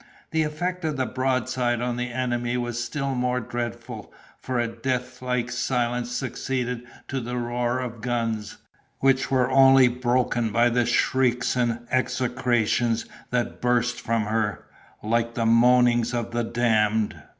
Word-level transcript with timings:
The 0.31 0.41
effect 0.41 0.83
of 0.83 0.97
the 0.97 1.05
broadside 1.05 1.79
on 1.79 1.95
the 1.95 2.09
enemy 2.11 2.57
was 2.57 2.83
still 2.83 3.13
more 3.13 3.39
dreadful; 3.39 4.11
for 4.39 4.57
a 4.59 4.67
deathlike 4.67 5.51
silence 5.51 6.09
succeeded 6.09 6.81
to 7.07 7.19
the 7.19 7.37
roar 7.37 7.77
of 7.77 8.01
guns, 8.01 8.57
which 8.97 9.29
were 9.29 9.51
only 9.51 9.87
broken 9.87 10.49
by 10.49 10.69
the 10.69 10.87
shrieks 10.87 11.55
and 11.55 11.85
execrations 11.91 13.05
that 13.29 13.61
burst 13.61 14.01
from 14.01 14.23
her, 14.23 14.65
like 15.03 15.35
the 15.35 15.45
moanings 15.45 16.15
of 16.15 16.31
the 16.31 16.43
damned. 16.45 17.21